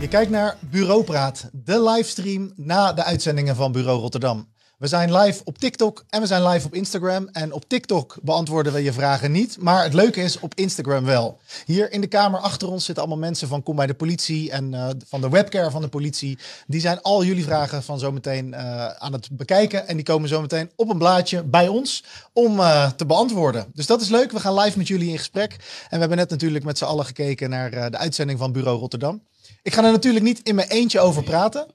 [0.00, 4.48] Je kijkt naar Bureaupraat, de livestream na de uitzendingen van Bureau Rotterdam.
[4.78, 7.28] We zijn live op TikTok en we zijn live op Instagram.
[7.28, 9.56] En op TikTok beantwoorden we je vragen niet.
[9.60, 11.38] Maar het leuke is op Instagram wel.
[11.66, 14.72] Hier in de kamer achter ons zitten allemaal mensen van Kom bij de Politie en
[14.72, 16.38] uh, van de webcare van de politie.
[16.66, 19.88] Die zijn al jullie vragen van zometeen uh, aan het bekijken.
[19.88, 23.66] En die komen zometeen op een blaadje bij ons om uh, te beantwoorden.
[23.74, 24.32] Dus dat is leuk.
[24.32, 25.52] We gaan live met jullie in gesprek.
[25.52, 25.58] En
[25.90, 29.22] we hebben net natuurlijk met z'n allen gekeken naar de uitzending van Bureau Rotterdam.
[29.62, 31.66] Ik ga er natuurlijk niet in mijn eentje over praten.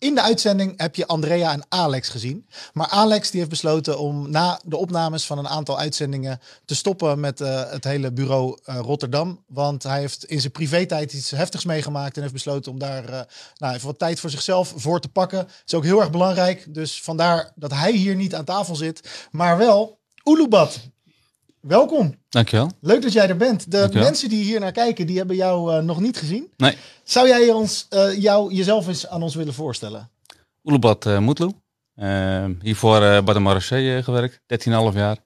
[0.00, 2.46] In de uitzending heb je Andrea en Alex gezien.
[2.72, 7.20] Maar Alex die heeft besloten om na de opnames van een aantal uitzendingen te stoppen
[7.20, 9.44] met uh, het hele bureau uh, Rotterdam.
[9.46, 13.20] Want hij heeft in zijn privé-tijd iets heftigs meegemaakt en heeft besloten om daar uh,
[13.56, 15.38] nou, even wat tijd voor zichzelf voor te pakken.
[15.38, 16.74] Dat is ook heel erg belangrijk.
[16.74, 20.80] Dus vandaar dat hij hier niet aan tafel zit, maar wel Ulubat.
[21.60, 22.14] Welkom.
[22.28, 22.70] Dankjewel.
[22.80, 23.64] Leuk dat jij er bent.
[23.64, 24.02] De Dankjewel.
[24.02, 26.52] mensen die hier naar kijken, die hebben jou uh, nog niet gezien.
[26.56, 26.76] Nee.
[27.02, 30.10] Zou jij ons, uh, jou, jezelf eens aan ons willen voorstellen?
[30.64, 31.52] Oelebat uh, Moetlu.
[32.60, 35.16] hiervoor uh, bij de Marseille gewerkt, 13,5 jaar.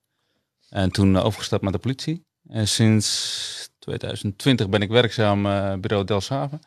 [0.69, 2.25] En toen overgestapt met de politie.
[2.49, 5.43] En sinds 2020 ben ik werkzaam
[5.81, 6.61] bureau Delfshaven.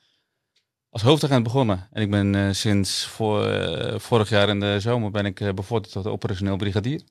[0.89, 1.87] Als hoofdagent begonnen.
[1.91, 3.51] En ik ben sinds voor,
[4.01, 7.01] vorig jaar in de zomer ben ik bevorderd tot operationeel brigadier.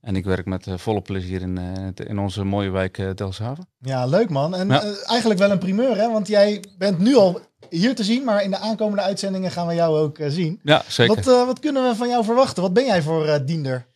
[0.00, 3.68] En ik werk met uh, volle plezier in, uh, in onze mooie wijk uh, Delfshaven.
[3.80, 4.54] Ja, leuk man.
[4.54, 4.82] En ja.
[5.04, 6.10] eigenlijk wel een primeur, hè?
[6.10, 9.74] Want jij bent nu al hier te zien, maar in de aankomende uitzendingen gaan we
[9.74, 10.60] jou ook zien.
[10.62, 11.14] Ja, zeker.
[11.14, 12.62] Wat, wat kunnen we van jou verwachten?
[12.62, 13.86] Wat ben jij voor diender?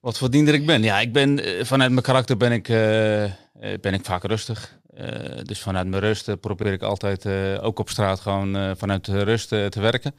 [0.00, 0.82] Wat voor diender ik ben?
[0.82, 2.66] Ja, ik ben vanuit mijn karakter ben ik,
[3.80, 4.78] ben ik vaak rustig.
[5.42, 7.26] dus vanuit mijn rust probeer ik altijd
[7.60, 10.14] ook op straat gewoon vanuit rust te werken.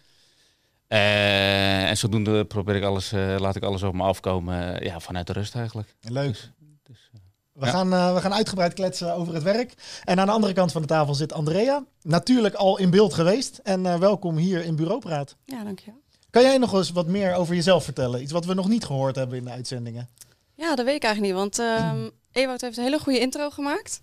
[0.90, 5.00] Uh, en zodoende probeer ik alles, uh, laat ik alles op me afkomen uh, ja,
[5.00, 5.95] vanuit de rust eigenlijk.
[6.02, 6.34] Leuk.
[6.34, 6.50] Dus,
[6.84, 7.09] dus,
[7.54, 7.72] we, ja.
[7.72, 9.73] gaan, we gaan uitgebreid kletsen over het werk.
[10.04, 11.84] En aan de andere kant van de tafel zit Andrea.
[12.02, 13.58] Natuurlijk al in beeld geweest.
[13.64, 15.36] En welkom hier in Bureaupraat.
[15.45, 16.02] Ja, dankjewel.
[16.30, 18.22] Kan jij nog eens wat meer over jezelf vertellen?
[18.22, 20.10] Iets wat we nog niet gehoord hebben in de uitzendingen.
[20.55, 21.42] Ja, dat weet ik eigenlijk niet.
[21.42, 21.94] Want uh,
[22.44, 24.02] Ewout heeft een hele goede intro gemaakt.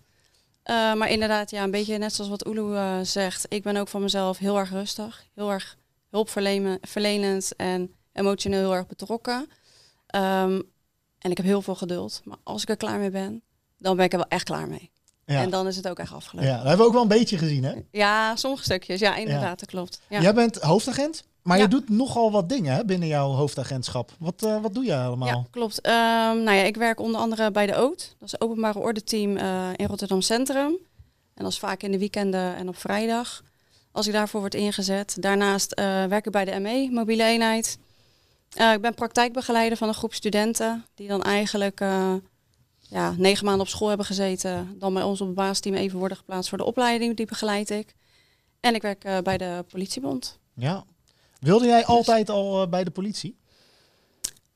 [0.67, 3.47] maar inderdaad, ja, een beetje net zoals wat Ulu zegt.
[3.49, 5.25] Ik ben ook van mezelf heel erg rustig.
[5.35, 5.77] Heel erg
[6.17, 9.49] hulpverlenend en emotioneel heel erg betrokken.
[10.17, 10.63] Um,
[11.19, 12.21] en ik heb heel veel geduld.
[12.25, 13.43] Maar als ik er klaar mee ben,
[13.79, 14.91] dan ben ik er wel echt klaar mee.
[15.27, 15.41] Ja.
[15.41, 16.51] En dan is het ook echt afgelopen.
[16.51, 17.75] Ja, dat hebben we ook wel een beetje gezien, hè?
[17.91, 19.01] Ja, sommige stukjes.
[19.01, 19.55] Ja, inderdaad, ja.
[19.55, 20.01] dat klopt.
[20.09, 20.21] Ja.
[20.21, 24.13] Jij bent hoofdagent, maar je doet nogal wat dingen hè, binnen jouw hoofdagentschap.
[24.19, 25.29] Wat, uh, wat doe je allemaal?
[25.29, 25.87] Ja, klopt.
[25.87, 25.93] Um,
[26.43, 28.15] nou ja, ik werk onder andere bij de OOT.
[28.19, 30.79] Dat is het openbare ordenteam uh, in Rotterdam Centrum.
[31.35, 33.43] En dat is vaak in de weekenden en op vrijdag
[33.97, 35.17] als ik daarvoor word ingezet.
[35.21, 37.79] Daarnaast uh, werk ik bij de ME, mobiele eenheid.
[38.57, 42.15] Uh, ik ben praktijkbegeleider van een groep studenten die dan eigenlijk uh,
[42.81, 44.77] ja, negen maanden op school hebben gezeten.
[44.79, 47.95] Dan bij ons op het basisteam even worden geplaatst voor de opleiding, die begeleid ik.
[48.61, 50.39] En ik werk bij de politiebond.
[50.55, 50.85] Ja.
[51.41, 53.37] Wilde jij dus- altijd al bij de politie?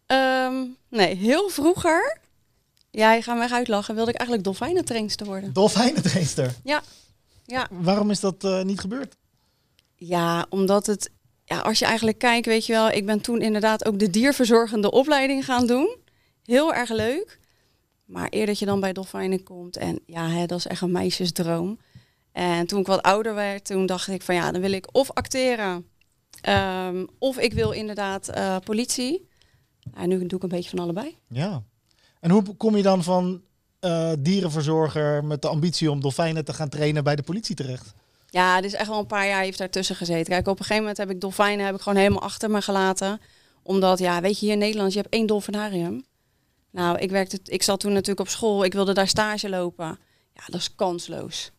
[0.07, 2.19] Um, nee, heel vroeger.
[2.91, 3.95] Ja, je gaat me uitlachen.
[3.95, 5.53] Wilde ik eigenlijk dolfijnentrainster worden.
[5.53, 6.55] Dolfijnentrainster?
[6.65, 6.83] Ja.
[7.47, 7.69] ja.
[7.71, 9.19] Waarom is dat niet gebeurd?
[10.03, 11.11] Ja, omdat het,
[11.45, 14.91] ja, als je eigenlijk kijkt, weet je wel, ik ben toen inderdaad ook de dierverzorgende
[14.91, 15.97] opleiding gaan doen.
[16.45, 17.39] Heel erg leuk.
[18.05, 20.93] Maar eer dat je dan bij dolfijnen komt en ja, hè, dat is echt een
[20.93, 21.79] meisjesdroom.
[22.33, 25.11] En toen ik wat ouder werd, toen dacht ik van ja, dan wil ik of
[25.11, 25.87] acteren
[26.49, 29.29] um, of ik wil inderdaad uh, politie.
[29.95, 31.17] En nu doe ik een beetje van allebei.
[31.29, 31.63] Ja.
[32.21, 33.43] En hoe kom je dan van
[33.81, 37.95] uh, dierenverzorger met de ambitie om dolfijnen te gaan trainen bij de politie terecht?
[38.31, 40.33] Ja, het is echt wel een paar jaar heeft daartussen gezeten.
[40.33, 43.21] Kijk, op een gegeven moment heb ik dolfijnen heb ik gewoon helemaal achter me gelaten.
[43.63, 46.05] Omdat, ja, weet je, hier in Nederland, je hebt één dolfinarium.
[46.71, 49.99] Nou, ik, werkte, ik zat toen natuurlijk op school, ik wilde daar stage lopen.
[50.35, 51.51] Ja, dat is kansloos.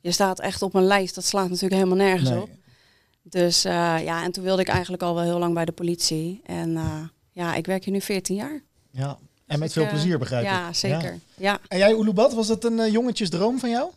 [0.00, 2.40] Je staat echt op een lijst, dat slaat natuurlijk helemaal nergens nee.
[2.40, 2.50] op.
[3.22, 3.72] Dus uh,
[4.04, 6.40] ja, en toen wilde ik eigenlijk al wel heel lang bij de politie.
[6.44, 7.00] En uh,
[7.32, 8.62] ja, ik werk hier nu 14 jaar.
[8.90, 10.50] Ja, en met dus veel uh, plezier begrijp ik.
[10.50, 11.12] Ja, zeker.
[11.12, 11.18] Ja.
[11.36, 11.60] ja.
[11.68, 13.90] En jij, Ulubat, was het een jongetjesdroom van jou?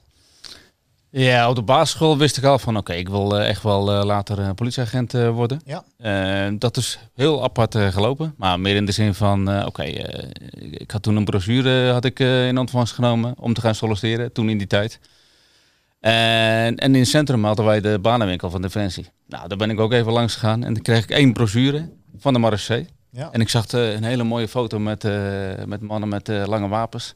[1.10, 4.00] Ja, op de basisschool wist ik al van oké, okay, ik wil uh, echt wel
[4.00, 5.62] uh, later uh, politieagent worden.
[5.66, 6.52] Ja.
[6.52, 9.90] dat is heel apart gelopen, maar meer in de zin van oké, okay,
[10.60, 14.50] ik had toen een brochure had ik, in ontvangst genomen om te gaan solliciteren, toen
[14.50, 15.00] in die tijd.
[16.00, 19.08] En, en in het centrum hadden wij de banenwinkel van Defensie.
[19.28, 22.34] Nou, daar ben ik ook even langs gegaan en dan kreeg ik één brochure van
[22.34, 22.88] de Marseille.
[23.12, 23.30] Ja.
[23.32, 25.04] En ik zag een hele mooie foto met,
[25.66, 27.14] met mannen met lange wapens.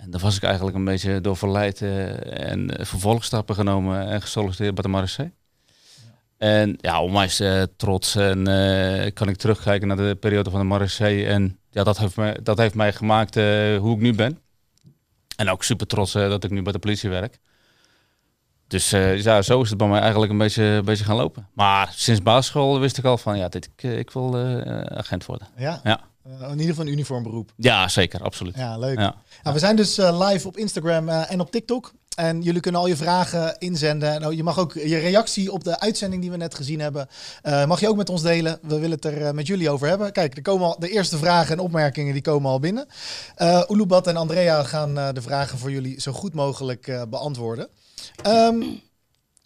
[0.00, 4.20] En daar was ik eigenlijk een beetje door verleid uh, en uh, vervolgstappen genomen en
[4.22, 5.32] gesolliciteerd bij de Marseille.
[6.38, 8.44] En ja, onwijs uh, trots en
[9.12, 11.26] kan ik terugkijken naar de periode van de Marseille.
[11.26, 13.34] En ja, dat heeft, me, dat heeft mij gemaakt
[13.78, 14.38] hoe ik nu ben.
[15.36, 17.38] En ook super trots dat ik nu bij de politie werk.
[18.66, 21.48] Dus ja, zo is het bij mij eigenlijk een beetje, een beetje gaan lopen.
[21.52, 24.36] Maar sinds basisschool wist ik al van ja, dit, ik, ik wil
[24.88, 25.48] agent worden.
[25.56, 25.80] Ja?
[25.84, 26.00] Ja.
[26.24, 27.52] In ieder geval een uniformberoep.
[27.56, 28.56] Ja, zeker, absoluut.
[28.56, 28.98] Ja, leuk.
[28.98, 29.14] Ja.
[29.42, 31.92] Nou, we zijn dus live op Instagram en op TikTok.
[32.16, 34.20] En jullie kunnen al je vragen inzenden.
[34.20, 37.08] Nou, je mag ook je reactie op de uitzending die we net gezien hebben,
[37.42, 38.58] mag je ook met ons delen.
[38.62, 40.12] We willen het er met jullie over hebben.
[40.12, 42.86] Kijk, er komen al de eerste vragen en opmerkingen die komen al binnen.
[43.38, 47.68] Uh, Ulubat en Andrea gaan de vragen voor jullie zo goed mogelijk beantwoorden.
[48.26, 48.80] Um,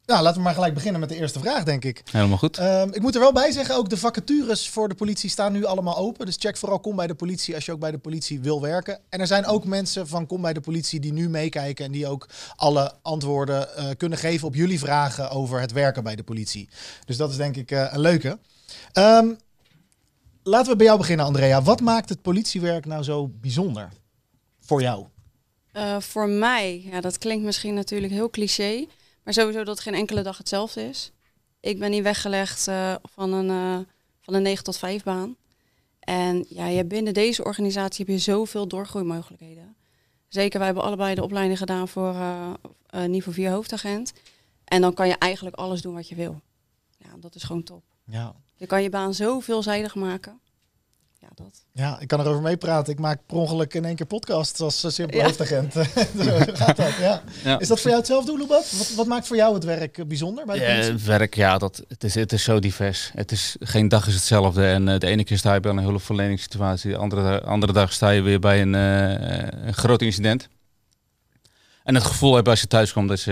[0.06, 2.03] nou, laten we maar gelijk beginnen met de eerste vraag, denk ik.
[2.11, 2.59] Helemaal goed.
[2.59, 5.65] Um, ik moet er wel bij zeggen, ook de vacatures voor de politie staan nu
[5.65, 6.27] allemaal open.
[6.27, 9.01] Dus check vooral Kom bij de politie als je ook bij de politie wil werken.
[9.09, 12.06] En er zijn ook mensen van Kom bij de politie die nu meekijken en die
[12.06, 16.69] ook alle antwoorden uh, kunnen geven op jullie vragen over het werken bij de politie.
[17.05, 18.39] Dus dat is denk ik uh, een leuke.
[18.93, 19.37] Um,
[20.43, 21.62] laten we bij jou beginnen, Andrea.
[21.62, 23.89] Wat maakt het politiewerk nou zo bijzonder
[24.61, 25.06] voor jou?
[25.73, 28.87] Uh, voor mij, ja, dat klinkt misschien natuurlijk heel cliché.
[29.25, 31.12] Maar sowieso dat geen enkele dag hetzelfde is.
[31.61, 33.87] Ik ben niet weggelegd uh, van, een, uh,
[34.21, 35.37] van een 9 tot 5 baan.
[36.00, 39.76] En ja, je, binnen deze organisatie heb je zoveel doorgroeimogelijkheden.
[40.29, 42.53] Zeker, wij hebben allebei de opleiding gedaan voor uh,
[42.91, 44.12] niveau 4 hoofdagent.
[44.65, 46.41] En dan kan je eigenlijk alles doen wat je wil.
[46.97, 47.85] Ja, dat is gewoon top.
[48.05, 48.35] Ja.
[48.55, 50.41] Je kan je baan zo veelzijdig maken
[51.25, 51.65] ja, dat.
[51.73, 52.93] Ja, ik kan erover meepraten.
[52.93, 55.25] Ik maak per ongeluk in één keer podcast als uh, simpel ja.
[55.25, 55.73] hoofdagent.
[56.62, 57.23] gaat dat, ja.
[57.44, 57.59] ja.
[57.59, 58.73] Is dat voor jou hetzelfde, Loebat?
[58.79, 61.59] Wat, wat maakt voor jou het werk eh, bijzonder bij de ja, Het werk, ja,
[61.59, 63.11] dat, het, is, het is zo divers.
[63.15, 64.67] Het is, geen dag is hetzelfde.
[64.67, 66.91] En uh, de ene keer sta je bij een hulpverleningssituatie.
[66.91, 70.49] De andere, andere dag sta je weer bij een, uh, een groot incident.
[71.82, 73.31] En het gevoel heb als je thuis komt, dat je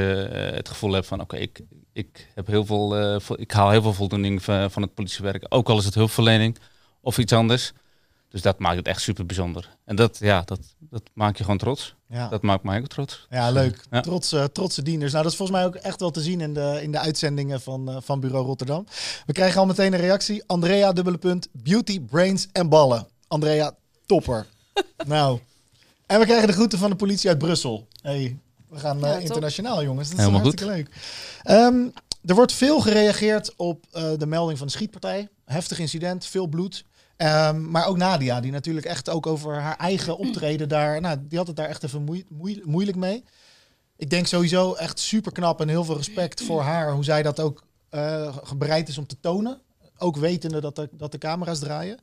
[0.55, 1.61] het gevoel hebt van oké, okay, ik,
[1.93, 5.47] ik, heb heel veel, ik haal heel veel voldoening van, van het politiewerk.
[5.49, 6.59] Ook al is het hulpverlening
[7.01, 7.73] of iets anders.
[8.33, 9.77] Dus dat maakt het echt super bijzonder.
[9.85, 11.95] En dat, ja, dat, dat maakt je gewoon trots.
[12.09, 12.29] Ja.
[12.29, 13.27] Dat maakt mij ook trots.
[13.31, 13.85] Ja, leuk.
[13.91, 14.01] Ja.
[14.01, 15.13] Trots, uh, trotse dieners.
[15.13, 17.61] Nou, dat is volgens mij ook echt wel te zien in de, in de uitzendingen
[17.61, 18.87] van, uh, van Bureau Rotterdam.
[19.27, 20.43] We krijgen al meteen een reactie.
[20.47, 23.07] Andrea, dubbele punt, beauty, brains en ballen.
[23.29, 23.75] Andrea,
[24.07, 24.47] topper.
[25.07, 25.41] nou.
[26.07, 27.89] En we krijgen de groeten van de politie uit Brussel.
[28.03, 28.39] Hey,
[28.69, 30.09] we gaan uh, internationaal, jongens.
[30.09, 30.89] Dat is Helemaal hartstikke leuk.
[31.59, 31.93] Um,
[32.25, 33.87] er wordt veel gereageerd op
[34.19, 35.29] de melding van de schietpartij.
[35.45, 36.85] Heftig incident, veel bloed.
[37.23, 41.01] Um, maar ook Nadia, die natuurlijk echt ook over haar eigen optreden daar.
[41.01, 43.25] Nou, die had het daar echt even moe moe moeilijk mee.
[43.97, 46.93] Ik denk sowieso echt super knap en heel veel respect voor haar.
[46.93, 49.61] Hoe zij dat ook uh, bereid is om te tonen.
[49.99, 51.99] Ook wetende dat de, dat de camera's draaien.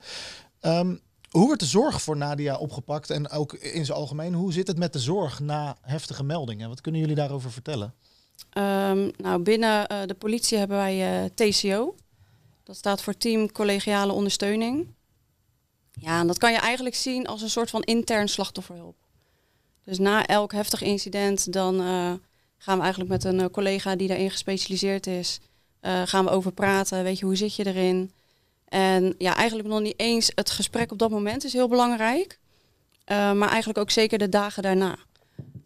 [0.61, 0.99] Um,
[1.29, 3.09] hoe wordt de zorg voor Nadia opgepakt?
[3.09, 6.69] En ook in zijn algemeen, hoe zit het met de zorg na heftige meldingen?
[6.69, 7.93] Wat kunnen jullie daarover vertellen?
[8.57, 11.95] Um, nou, binnen uh, de politie hebben wij uh, TCO.
[12.63, 14.87] Dat staat voor Team Collegiale Ondersteuning.
[15.99, 18.95] Ja, en dat kan je eigenlijk zien als een soort van intern slachtofferhulp.
[19.83, 22.13] Dus na elk heftig incident, dan uh,
[22.57, 25.39] gaan we eigenlijk met een uh, collega die daarin gespecialiseerd is,
[25.81, 27.03] uh, gaan we over praten.
[27.03, 28.11] Weet je, hoe zit je erin?
[28.65, 32.39] En ja, eigenlijk nog niet eens het gesprek op dat moment is heel belangrijk.
[33.07, 34.97] maar eigenlijk ook zeker de dagen daarna.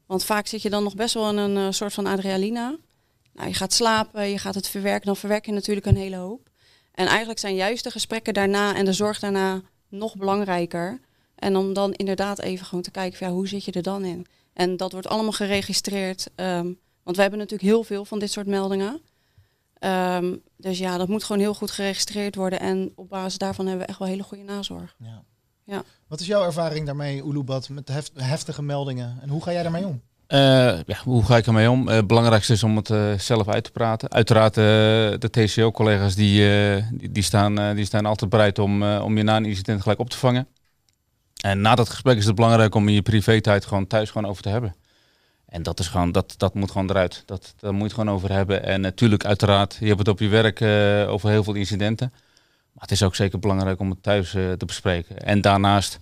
[0.06, 2.78] Want vaak zit je dan nog best wel in een soort van adrenalina.
[3.34, 6.50] Nou, je gaat slapen, je gaat het verwerken, dan verwerk je natuurlijk een hele hoop.
[6.92, 9.62] En eigenlijk zijn juist de gesprekken daarna en de zorg daarna
[9.94, 11.00] nog belangrijker.
[11.36, 14.06] En om dan inderdaad even gewoon te kijken, van, ja, hoe zit je er dan
[14.06, 14.26] in?
[14.54, 16.30] En dat wordt allemaal geregistreerd.
[16.36, 19.02] Um, want we hebben natuurlijk heel veel van dit soort meldingen.
[19.80, 22.60] Um, dus ja, dat moet gewoon heel goed geregistreerd worden.
[22.60, 24.96] En op basis daarvan hebben we echt wel hele goede nazorg.
[25.00, 25.24] Ja.
[25.66, 25.84] Ja.
[26.08, 29.18] Wat is jouw ervaring daarmee, Ulubat, met heft, heftige meldingen?
[29.22, 30.02] En hoe ga jij daarmee om?
[30.38, 31.88] Ja, hoe ga ik ermee om?
[31.88, 34.12] Het uh, belangrijkste is om het uh, zelf uit te praten.
[34.12, 36.48] Uiteraard de TCO-collega's die,
[36.92, 40.10] die, die, staan, die staan altijd bereid om, om je na een incident gelijk op
[40.10, 40.48] te vangen.
[41.42, 44.44] En na dat gesprek is het belangrijk om in je privé-tijd gewoon thuis gewoon over
[44.44, 44.76] te hebben.
[45.46, 47.24] En dat, is gewoon, dat, dat moet gewoon eruit.
[47.26, 48.64] Dat, daar moet je het gewoon over hebben.
[48.64, 50.62] En natuurlijk, uiteraard, je hebt het op je werk
[51.10, 52.10] over heel veel incidenten.
[52.74, 55.18] Maar het is ook zeker belangrijk om het thuis te bespreken.
[55.18, 56.00] En daarnaast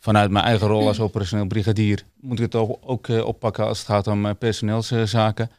[0.00, 3.78] vanuit mijn eigen rol als operationeel brigadier moet ik het ook, ook uh, oppakken als
[3.78, 5.50] het gaat om uh, personeelszaken.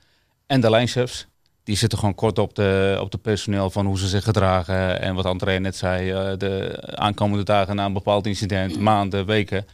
[0.48, 1.28] en de lijnchefs,
[1.64, 5.02] die zitten gewoon kort op de, op de personeel van hoe ze zich gedragen.
[5.02, 9.66] En wat André net zei, uh, de aankomende dagen na een bepaald incident, maanden, weken.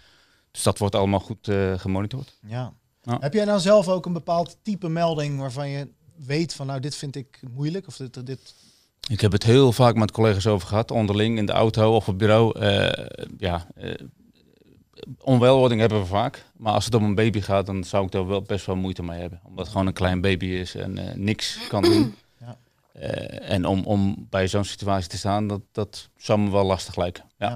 [0.52, 2.38] Dus dat wordt allemaal goed gemonitord.
[2.48, 2.74] Ja.
[3.02, 3.18] ja.
[3.20, 6.96] Heb jij nou zelf ook een bepaald type melding waarvan je weet van nou dit
[6.96, 8.56] vind ik moeilijk of dit, dit
[9.10, 12.20] ik heb het heel vaak met collega's over gehad, onderling in de auto of op
[12.20, 12.66] bureau.
[13.38, 13.68] ja,
[15.22, 16.46] onwelwording hebben we vaak.
[16.58, 19.04] Maar als het om een baby gaat, dan zou ik daar wel best wel moeite
[19.04, 19.42] mee hebben.
[19.44, 22.16] Omdat het gewoon een klein baby is en uh, niks kan doen.
[22.40, 22.58] Ja.
[22.96, 26.96] Uh, en om, om bij zo'n situatie te staan, dat, dat zou me wel lastig
[26.96, 27.24] lijken.
[27.38, 27.50] Ja.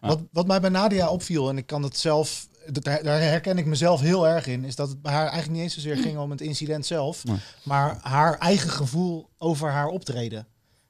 [0.00, 0.08] ja.
[0.08, 3.58] Wat, wat mij bij Nadia opviel, en ik kan het zelf dat, daar daar herken
[3.58, 6.18] ik mezelf heel erg in, is dat het bij haar eigenlijk niet eens zozeer ging
[6.18, 7.36] om het incident zelf, Nee.
[7.62, 10.46] maar haar eigen gevoel over haar optreden.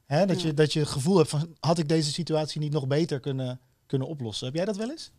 [0.07, 2.87] Hè, dat, je, dat je het gevoel hebt van, had ik deze situatie niet nog
[2.87, 4.47] beter kunnen, kunnen oplossen?
[4.47, 5.11] Heb jij dat wel eens?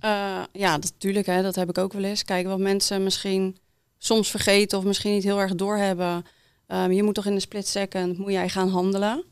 [0.00, 2.24] Eh, ja, natuurlijk, dat heb ik ook wel eens.
[2.24, 3.56] Kijk, wat mensen misschien
[3.98, 6.26] soms vergeten of misschien niet heel erg doorhebben.
[6.66, 9.24] Ehm je moet toch in een split second moet jij gaan handelen.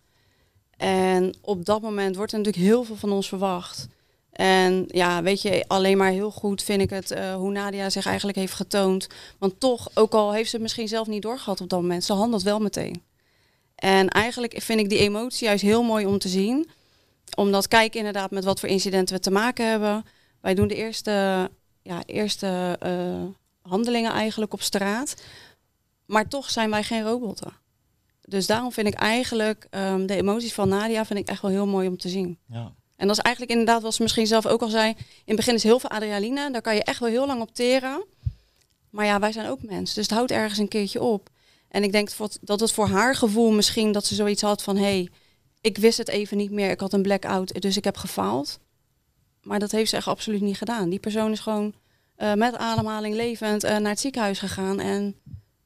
[0.77, 3.87] En op dat moment wordt er natuurlijk heel veel van ons verwacht.
[4.33, 8.07] En ja, weet je, alleen maar heel goed vind ik het eh, hoe Nadia zich
[8.07, 9.07] eigenlijk heeft getoond.
[9.39, 12.13] Want toch, ook al heeft ze het misschien zelf niet doorgehad op dat moment, ze
[12.13, 13.03] handelt wel meteen.
[13.75, 16.69] En eigenlijk vind ik die emotie juist heel mooi om te zien.
[17.37, 20.05] Omdat kijk inderdaad met wat voor incidenten we te maken hebben.
[20.40, 21.50] Wij doen de eerste,
[21.83, 23.25] ja, eerste eh,
[23.62, 25.23] handelingen eigenlijk op straat.
[26.07, 27.52] Maar toch zijn wij geen robotten.
[28.21, 31.66] Dus daarom vind ik eigenlijk ehm, de emoties van Nadia vind ik echt wel heel
[31.66, 32.38] mooi om te zien.
[32.47, 32.73] Ja.
[32.97, 34.88] En dat is eigenlijk inderdaad, wat ze misschien zelf ook al zei.
[34.88, 36.50] In het begin is heel veel adrenaline.
[36.50, 38.04] Daar kan je echt wel heel lang op teren.
[38.90, 39.95] Maar ja, wij zijn ook mensen.
[39.95, 41.28] Dus het houdt ergens een keertje op.
[41.68, 44.76] En ik denk dat het voor haar gevoel misschien dat ze zoiets had van...
[44.76, 45.09] hé, hey,
[45.61, 46.71] ik wist het even niet meer.
[46.71, 48.59] Ik had een blackout, dus ik heb gefaald.
[49.49, 50.88] Maar dat heeft ze echt absoluut niet gedaan.
[50.88, 51.75] Die persoon is gewoon
[52.17, 54.81] eh, met ademhaling levend eh, naar het ziekenhuis gegaan.
[54.81, 55.14] En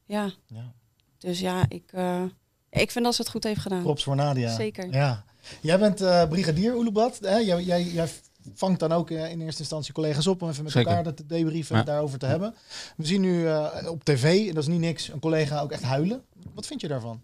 [0.04, 0.72] ja, Ja.
[1.18, 2.22] dus ja, ik, eh,
[2.70, 3.82] ik vind dat ze het goed heeft gedaan.
[3.82, 4.54] Props voor Nadia.
[4.54, 4.92] Zeker.
[4.92, 5.24] Ja.
[5.60, 7.18] Jij bent eh, brigadier Oelubad.
[7.20, 7.36] Hè?
[7.36, 8.08] Jij, jij, jij
[8.54, 10.88] vangt dan ook eh, in eerste instantie collega's op om even met Zeker.
[10.88, 11.86] elkaar dat te debriefen en Ja.
[11.86, 12.54] daarover te hebben.
[12.96, 15.82] We zien nu eh, op tv, en dat is niet niks, een collega ook echt
[15.82, 16.22] huilen.
[16.54, 17.20] Wat vind je daarvan?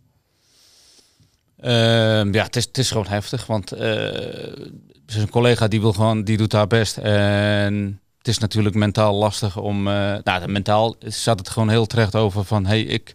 [1.61, 4.61] Ehm, ja, het is, het is gewoon heftig, want eh,
[5.07, 6.97] er is een collega die wil gewoon, die doet haar best.
[6.99, 12.15] En het is natuurlijk mentaal lastig om, eh nou, mentaal zat het gewoon heel terecht
[12.15, 13.13] over van, hey, ik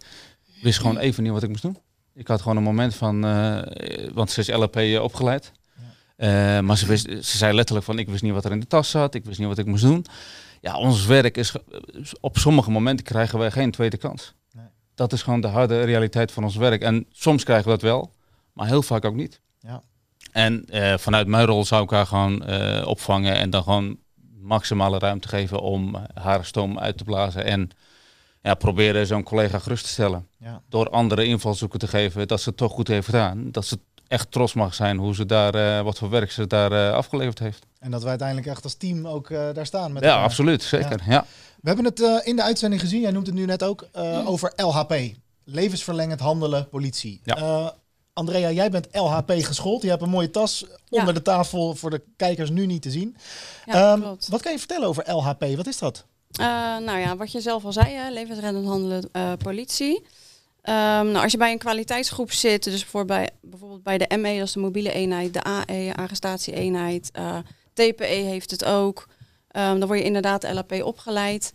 [0.62, 1.78] wist gewoon even niet wat ik moest doen.
[2.14, 3.58] Ik had gewoon een moment van, eh,
[4.12, 5.52] want ze is LP opgeleid.
[6.16, 8.66] Eh, maar ze, wist, ze zei letterlijk van, ik wist niet wat er in de
[8.66, 10.06] tas zat, ik wist niet wat ik moest doen.
[10.60, 11.52] Ja, ons werk is,
[12.20, 14.34] op sommige momenten krijgen wij geen tweede kans.
[14.52, 14.66] Nee.
[14.94, 16.82] Dat is gewoon de harde realiteit van ons werk.
[16.82, 18.12] En soms krijgen we dat wel,
[18.54, 19.40] maar heel vaak ook niet.
[19.60, 19.82] Ja.
[20.32, 23.98] En eh, vanuit mijn rol zou ik haar gewoon eh, opvangen en dan gewoon
[24.40, 27.44] maximale ruimte geven om haar stoom uit te blazen.
[27.44, 27.70] En
[28.42, 30.28] ja, proberen zo'n collega gerust te stellen.
[30.38, 30.62] Ja.
[30.68, 33.50] Door andere invalshoeken te geven dat ze het toch goed heeft gedaan.
[33.50, 36.72] Dat ze echt trots mag zijn hoe ze daar, eh, wat voor werk ze daar
[36.72, 37.66] eh, afgeleverd heeft.
[37.78, 39.92] En dat we uiteindelijk echt als team ook eh, daar staan.
[39.92, 40.62] Met ja, absoluut.
[40.62, 41.02] Zeker.
[41.06, 41.26] Ja.
[41.60, 44.28] We hebben het eh, in de uitzending gezien, jij noemt het nu net ook, eh,
[44.28, 44.94] over LHP.
[45.44, 47.20] Levensverlengend handelen, politie.
[47.24, 47.74] Ja.
[48.14, 49.82] Andrea, jij bent LHP geschoold.
[49.82, 53.16] Je hebt een mooie tas onder de tafel voor de kijkers nu niet te zien.
[53.66, 55.56] Ja, Ehm, wat kan je vertellen over LHP?
[55.56, 56.04] Wat is dat?
[56.30, 56.46] Eh,
[56.78, 60.06] nou ja, wat je zelf al zei, hè, levensreddend handelen, eh, politie.
[60.62, 64.38] Ehm, nou, als je bij een kwaliteitsgroep zit, dus voor bij, bijvoorbeeld bij de ME,
[64.38, 67.36] dat is de mobiele eenheid, de AE, arrestatieeenheid, eh,
[67.72, 69.08] TPE heeft het ook.
[69.48, 71.52] Ehm, dan word je inderdaad LAP opgeleid.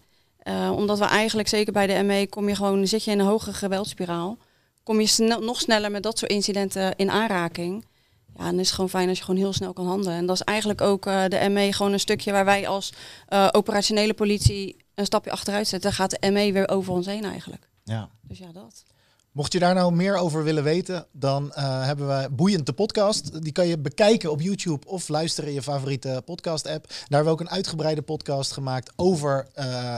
[0.75, 3.53] Omdat we eigenlijk, zeker bij de ME, kom je gewoon, zit je in een hoge
[3.53, 4.37] geweldspiraal.
[4.83, 7.85] Kom je snel, nog sneller met dat soort incidenten in aanraking.
[8.39, 10.13] Ja, dan is het gewoon fijn als je gewoon heel snel kan handelen.
[10.13, 12.93] En dat is eigenlijk ook eh, de ME gewoon een stukje waar wij als
[13.27, 15.89] eh, operationele politie een stapje achteruit zetten.
[15.89, 17.69] Dan gaat de ME weer over ons heen eigenlijk.
[17.83, 18.09] Ja.
[18.21, 18.83] Dus ja, dat.
[19.31, 23.43] Mocht je daar nou meer over willen weten, dan eh, hebben we Boeiend de podcast.
[23.43, 26.87] Die kan je bekijken op YouTube of luisteren in je favoriete podcast app.
[26.87, 29.47] Daar hebben we ook een uitgebreide podcast gemaakt over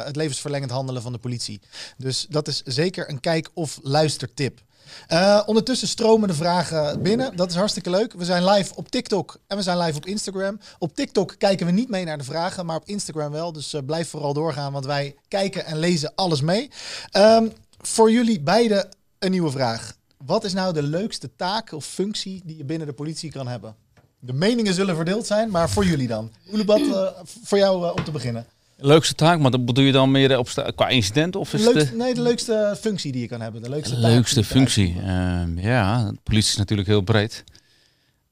[0.05, 1.61] het levensverlengend handelen van de politie.
[1.97, 4.61] Dus dat is zeker een kijk- of luistertip.
[5.07, 7.35] Eh, ondertussen stromen de vragen binnen.
[7.35, 8.13] Dat is hartstikke leuk.
[8.13, 10.59] We zijn live op TikTok en we zijn live op Instagram.
[10.79, 13.51] Op TikTok kijken we niet mee naar de vragen, maar op Instagram wel.
[13.51, 16.71] Dus eh, blijf vooral doorgaan, want wij kijken en lezen alles mee.
[17.11, 17.47] Ehm,
[17.81, 19.93] voor jullie beiden een nieuwe vraag.
[20.25, 23.75] Wat is nou de leukste taak of functie die je binnen de politie kan hebben?
[24.19, 26.31] De meningen zullen verdeeld zijn, maar voor jullie dan.
[26.51, 27.07] Oelebat, eh,
[27.43, 28.45] voor jou om te beginnen.
[28.83, 31.73] Leukste taak, maar dat bedoel je dan meer op sta- qua incident of is het
[31.73, 33.61] leukste, de nee, de leukste functie die je kan hebben.
[33.61, 34.95] De leukste, de leukste functie?
[35.01, 37.43] Ehm, ja, de politie is natuurlijk heel breed.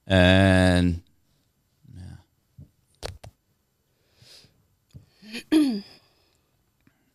[0.04, 1.04] En
[1.94, 2.18] ja.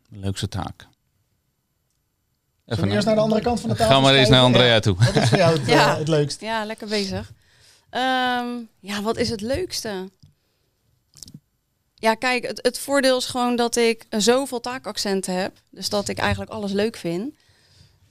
[0.09, 0.87] leukste taak.
[2.65, 4.41] Zullen we eerst naar de andere kant van de tafel Ga maar eens naar?
[4.41, 4.79] Andrea Ja.
[4.79, 4.95] toe.
[4.95, 5.91] Wat is voor jou het, Ja.
[5.91, 6.41] eh, het leukst?
[6.41, 7.31] Ja, lekker bezig.
[7.89, 8.47] Ehm,
[8.79, 10.09] ja, wat is het leukste?
[12.05, 15.53] Ja, kijk, het, het voordeel is gewoon dat ik zoveel taakaccenten heb.
[15.69, 17.33] Dus dat ik eigenlijk alles leuk vind.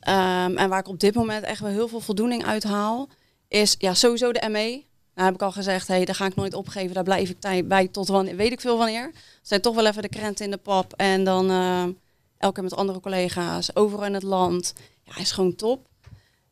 [0.01, 3.09] Ehm, en waar ik op dit moment echt wel heel veel voldoening uit haal,
[3.49, 4.83] is ja, sowieso de ME.
[5.15, 6.95] Nou heb ik al gezegd, hey, daar ga ik nooit opgeven.
[6.95, 9.13] Daar blijf ik bij tot wanneer, weet ik veel wanneer.
[9.43, 10.93] Zijn toch wel even de krenten in de pap.
[10.93, 11.83] En dan eh,
[12.39, 14.73] elke keer met andere collega's, overal in het land.
[15.03, 15.89] Ja, is gewoon top.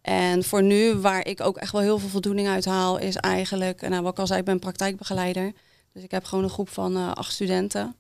[0.03, 3.89] En voor nu, waar ik ook echt wel heel veel voldoening uit haal, is eigenlijk,
[3.89, 5.53] nou, wat ik al zei, ik ben praktijkbegeleider.
[5.93, 7.97] Dus ik heb gewoon een groep van eh, acht studenten.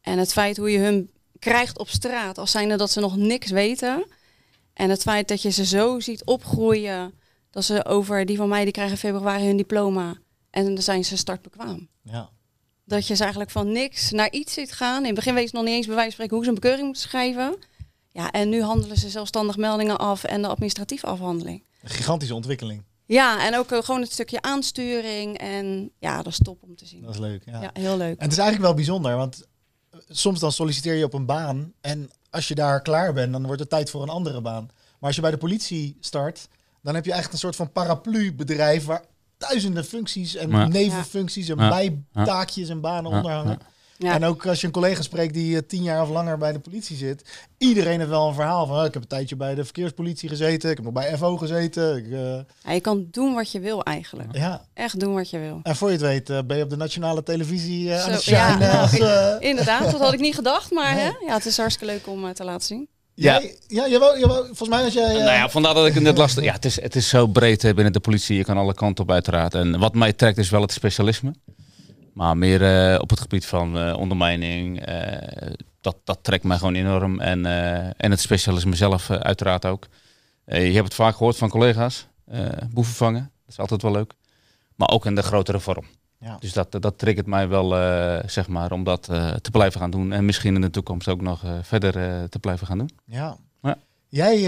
[0.00, 3.50] En het feit hoe je hun krijgt op straat, als zijnde dat ze nog niks
[3.50, 4.06] weten.
[4.74, 7.14] En het feit dat je ze zo ziet opgroeien,
[7.50, 10.16] dat ze over die van mij, die krijgen in februari hun diploma.
[10.50, 11.88] En dan zijn ze startbekwaam.
[12.02, 12.30] Ja.
[12.84, 14.98] Dat je ze eigenlijk van niks naar iets ziet gaan.
[14.98, 16.60] In het begin weet ze nog niet eens bij wijze van spreken hoe ze een
[16.60, 17.56] bekeuring moeten schrijven.
[18.08, 21.64] Ja, en nu handelen ze zelfstandig meldingen af en de administratieve afhandeling.
[21.82, 22.82] Een gigantische ontwikkeling.
[23.12, 25.38] Ja, en ook eh, gewoon het stukje aansturing.
[25.38, 27.02] En ja, dat is top om te zien.
[27.02, 27.42] Dat is leuk.
[27.44, 27.62] Ja.
[27.62, 28.16] Ja, heel leuk.
[28.18, 29.46] En het is eigenlijk wel bijzonder, want
[29.90, 33.46] eh, soms dan solliciteer je op een baan en als je daar klaar bent, dan
[33.46, 34.64] wordt het tijd voor een andere baan.
[34.98, 36.48] Maar als je bij de politie start,
[36.82, 39.04] dan heb je echt een soort van paraplu-bedrijf waar
[39.38, 40.66] duizenden functies en Ja.
[40.68, 41.68] nevenfuncties en Ja.
[42.12, 43.16] bijtaakjes en banen Ja.
[43.16, 43.58] onder hangen.
[44.02, 44.14] Ja.
[44.14, 46.58] En ook als je een collega spreekt die eh, tien jaar of langer bij de
[46.58, 47.22] politie zit,
[47.58, 50.70] iedereen heeft wel een verhaal van, oh, ik heb een tijdje bij de verkeerspolitie gezeten,
[50.70, 51.96] ik heb nog bij FO gezeten.
[51.96, 54.28] Ik, eh, Ja, je kan doen wat je wil eigenlijk.
[54.36, 54.64] ja.
[54.74, 55.60] Echt doen wat je wil.
[55.62, 58.50] En voor je het weet eh, ben je op de nationale televisie aan het ja,
[58.50, 58.70] shinen.
[58.80, 60.70] als, ik- Inderdaad, dat had ik niet gedacht.
[60.70, 61.04] Maar Nee.
[61.04, 61.10] hè?
[61.26, 62.88] Ja, het is hartstikke leuk om te laten zien.
[63.14, 63.32] Ja.
[63.40, 65.04] Jij, ja, je wou, je wou- volgens mij als jij...
[65.08, 66.44] eh, Nou ja, vandaar dat ik het net lastig...
[66.44, 68.36] Ja, het is, het is zo breed binnen de politie.
[68.36, 69.54] Je kan alle kanten op uiteraard.
[69.54, 71.34] En wat mij trekt is wel het specialisme.
[72.12, 74.80] Maar meer eh, op het gebied van eh, ondermijning.
[74.80, 77.20] eh, dat, dat trekt mij gewoon enorm.
[77.20, 77.46] En,
[77.96, 79.86] en het specialisme zelf uiteraard ook.
[80.44, 82.06] Je hebt het vaak gehoord van collega's.
[82.70, 83.20] boeven vangen.
[83.20, 84.12] Dat is altijd wel leuk.
[84.74, 85.84] Maar ook in de grotere vorm.
[86.18, 86.36] Ja.
[86.40, 87.68] Dus dat, dat triggert mij wel,
[88.26, 89.02] zeg maar, om dat
[89.42, 90.12] te blijven gaan doen.
[90.12, 91.92] En misschien in de toekomst ook nog verder
[92.28, 92.90] te blijven gaan doen.
[93.04, 93.36] Ja.
[93.62, 93.78] Ja.
[94.08, 94.38] Jij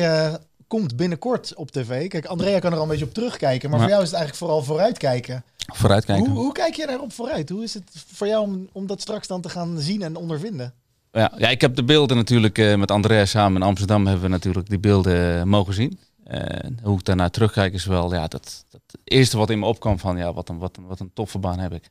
[0.78, 2.08] komt binnenkort op tv.
[2.08, 3.70] Kijk, Andrea kan er al een beetje op terugkijken.
[3.70, 3.84] Maar Ja.
[3.84, 5.44] voor jou is het eigenlijk vooral vooruitkijken.
[5.72, 6.26] Vooruitkijken.
[6.30, 7.48] Hoe, hoe kijk je daarop vooruit?
[7.48, 10.72] Hoe is het voor jou om, om dat straks dan te gaan zien en ondervinden?
[11.12, 14.30] Ja, ja, ik heb de beelden natuurlijk eh, met Andrea samen in Amsterdam hebben we
[14.30, 15.98] natuurlijk die beelden mogen zien.
[16.24, 19.66] En hoe ik daarna terugkijk is wel, ja, dat, dat het eerste wat in me
[19.66, 21.88] opkwam van, ja, wat een, wat een, wat een toffe baan heb ik.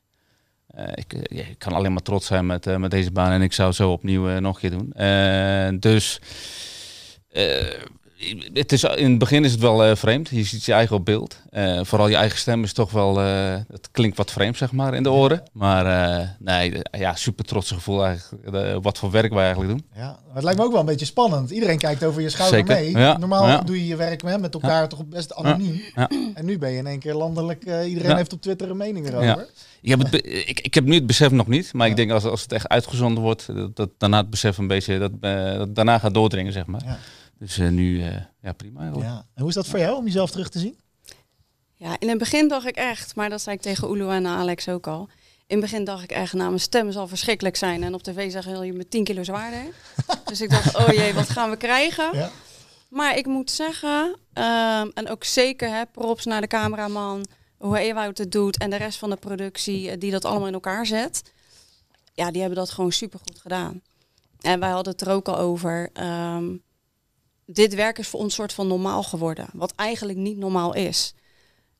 [0.66, 3.52] Eh, ik, eh, ik kan alleen maar trots zijn met, met deze baan en ik
[3.52, 5.80] zou zo opnieuw nog een keer doen.
[5.80, 6.20] Dus
[8.52, 10.28] het is, in het begin is het wel eh, vreemd.
[10.28, 11.36] Je ziet je eigen op beeld.
[11.50, 14.94] Eh, vooral je eigen stem is toch wel, eh, het klinkt wat vreemd zeg maar
[14.94, 15.42] in de oren.
[15.52, 18.82] Maar nee, ja, super trotse gevoel eigenlijk.
[18.82, 19.86] wat voor werk wij eigenlijk doen.
[19.94, 21.50] Ja, het lijkt me ook wel een beetje spannend.
[21.50, 22.90] Iedereen kijkt over je schouder Zeker, mee.
[22.90, 23.60] ja, Normaal ja.
[23.60, 25.82] doe je je werk met, met elkaar toch best anoniem.
[26.34, 27.64] En nu ben je in één keer landelijk.
[27.86, 29.26] iedereen heeft op Twitter een mening erover.
[29.26, 29.44] Ja.
[29.80, 32.24] Ik heb, het, ik, ik heb nu het besef nog niet, maar ik denk als,
[32.24, 35.22] als het echt uitgezonden wordt, dat, dat daarna het besef een beetje dat,
[35.58, 36.98] dat daarna gaat doordringen, zeg maar.
[37.38, 38.84] Dus eh, nu, eh, ja, prima.
[38.84, 39.26] Ja.
[39.34, 40.78] En hoe is dat voor jou om jezelf terug te zien?
[41.74, 44.68] Ja, in het begin dacht ik echt, maar dat zei ik tegen Oelo en Alex
[44.68, 45.08] ook al.
[45.46, 47.82] In het begin dacht ik echt, nou, mijn stem zal verschrikkelijk zijn.
[47.82, 49.64] En op tv zeggen je met 10 kilo zwaarder.
[50.24, 52.16] dus ik dacht, oh jee, wat gaan we krijgen?
[52.16, 52.30] Ja.
[52.88, 57.26] Maar ik moet zeggen, ehm, en ook zeker hè, props naar de cameraman,
[57.58, 60.54] hoe Ewout het doet en de rest van de productie eh, die dat allemaal in
[60.54, 61.22] elkaar zet.
[62.14, 63.82] Ja, die hebben dat gewoon supergoed gedaan.
[64.40, 65.90] En wij hadden het er ook al over.
[65.92, 66.44] ehm,
[67.46, 71.14] dit werk is voor ons soort van normaal geworden, wat eigenlijk niet normaal is.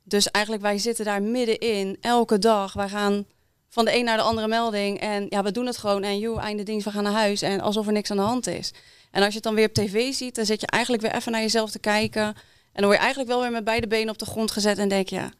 [0.02, 2.72] Dus eigenlijk wij zitten daar middenin, elke dag.
[2.72, 3.26] Wij gaan
[3.68, 6.42] van de een naar de andere melding en ja, we doen het gewoon en joh,
[6.42, 8.72] einde dienst, we gaan naar huis en alsof er niks aan de hand is.
[9.10, 11.32] En als je het dan weer op tv ziet, dan zit je eigenlijk weer even
[11.32, 12.22] naar jezelf te kijken.
[12.22, 12.34] En
[12.72, 15.08] dan word je eigenlijk wel weer met beide benen op de grond gezet en denk
[15.08, 15.30] je,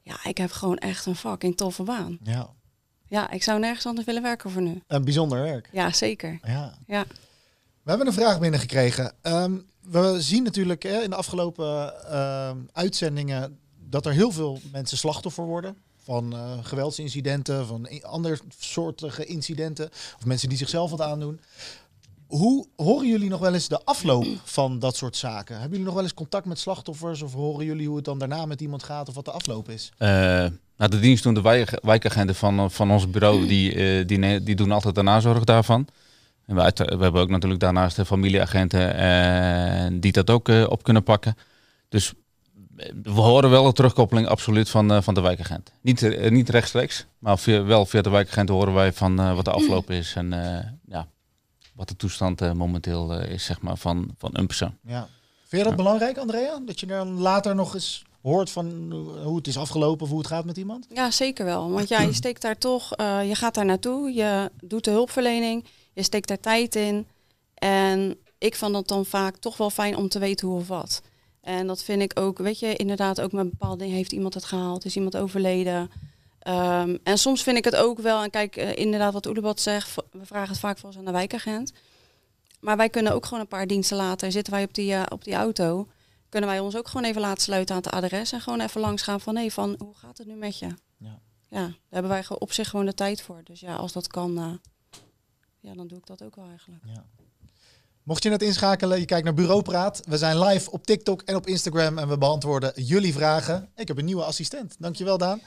[0.00, 2.18] ja, ik heb gewoon echt een fucking toffe baan.
[2.22, 2.50] Ja.
[3.08, 4.82] Ja, ik zou nergens anders willen werken voor nu.
[4.86, 5.68] Een bijzonder werk.
[5.72, 6.38] Ja, zeker.
[6.42, 6.78] Ja.
[6.86, 7.04] Ja.
[7.90, 9.12] We hebben een vraag binnengekregen.
[9.22, 14.98] Ehm, we zien natuurlijk hè, in de afgelopen ehm, uitzendingen dat er heel veel mensen
[14.98, 15.76] slachtoffer worden.
[16.02, 19.90] Van eh, geweldsincidenten, van andersoortige incidenten.
[20.16, 21.40] Of mensen die zichzelf wat aandoen.
[22.26, 25.54] Hoe horen jullie nog wel eens de afloop van dat soort zaken?
[25.54, 27.22] Hebben jullie nog wel eens contact met slachtoffers?
[27.22, 29.92] Of horen jullie hoe het dan daarna met iemand gaat of wat de afloop is?
[29.96, 30.08] Eh,
[30.76, 34.94] nou, de dienstdoende wijk, wijkagenten van, van ons bureau, die, eh, die, die doen altijd
[34.94, 35.88] de nazorg daarvan.
[36.50, 41.02] En we, hebben ook natuurlijk daarnaast de familieagenten en die dat ook eh, op kunnen
[41.02, 41.34] pakken.
[41.88, 42.12] Dus
[42.76, 45.72] eh, we horen wel een terugkoppeling absoluut van, eh, van de wijkagent.
[45.80, 49.44] Niet, eh, niet rechtstreeks, maar via, wel via de wijkagenten horen wij van eh, wat
[49.44, 51.06] de afloop is en eh, ja,
[51.74, 54.76] wat de toestand eh, momenteel eh, is zeg maar, van, van een persoon.
[54.86, 55.08] Ja.
[55.46, 56.58] Vind je dat belangrijk, Andrea?
[56.66, 58.92] Dat je dan later nog eens hoort van
[59.24, 60.86] hoe het is afgelopen of hoe het gaat met iemand?
[60.94, 61.70] Ja, zeker wel.
[61.70, 65.64] Want ja, je steekt daar toch, eh, je gaat daar naartoe, je doet de hulpverlening,
[66.00, 67.06] je steekt daar tijd in.
[67.54, 71.02] En ik vond het dan vaak toch wel fijn om te weten hoe of wat.
[71.40, 73.96] En dat vind ik ook, weet je, inderdaad ook met bepaalde dingen.
[73.96, 74.84] Heeft iemand het gehaald?
[74.84, 75.90] Is iemand overleden?
[76.38, 79.94] Ehm, en soms vind ik het ook wel, en kijk, eh, inderdaad wat Oelebat zegt,
[80.10, 81.72] we vragen het vaak wel eens aan de wijkagent.
[82.60, 85.24] Maar wij kunnen ook gewoon een paar diensten later, zitten wij op die, eh, op
[85.24, 85.88] die auto,
[86.28, 89.02] kunnen wij ons ook gewoon even laten sluiten aan het adres en gewoon even langs
[89.02, 90.68] gaan van, nee, van hoe gaat het nu met je?
[90.96, 91.20] Ja.
[91.50, 93.40] Ja, daar hebben wij op zich gewoon de tijd voor.
[93.44, 94.52] Dus ja, als dat kan, eh,
[95.60, 96.82] ja, dan doe ik dat ook wel eigenlijk.
[96.84, 97.04] Ja.
[98.02, 100.02] Mocht je net inschakelen, je kijkt naar Bureau Praat.
[100.08, 103.68] We zijn live op TikTok en op Instagram en we beantwoorden jullie vragen.
[103.76, 104.76] Ik heb een nieuwe assistent.
[104.78, 105.40] Dankjewel, Daan.